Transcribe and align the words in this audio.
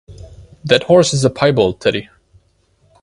That 0.65 0.85
horse 0.85 1.13
is 1.13 1.23
a 1.25 1.29
piebald, 1.29 1.79
Teddy. 1.79 2.09